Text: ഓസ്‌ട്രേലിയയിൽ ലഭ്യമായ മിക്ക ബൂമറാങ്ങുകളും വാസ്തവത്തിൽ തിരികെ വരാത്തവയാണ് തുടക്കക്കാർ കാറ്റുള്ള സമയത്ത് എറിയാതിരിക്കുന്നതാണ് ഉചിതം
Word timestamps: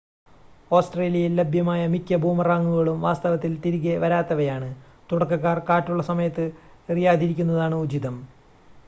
ഓസ്‌ട്രേലിയയിൽ 0.71 1.33
ലഭ്യമായ 1.35 1.81
മിക്ക 1.87 2.15
ബൂമറാങ്ങുകളും 2.15 3.01
വാസ്തവത്തിൽ 3.01 3.61
തിരികെ 3.61 3.97
വരാത്തവയാണ് 3.97 4.69
തുടക്കക്കാർ 5.09 5.59
കാറ്റുള്ള 5.69 6.03
സമയത്ത് 6.03 6.47
എറിയാതിരിക്കുന്നതാണ് 6.89 7.75
ഉചിതം 7.83 8.17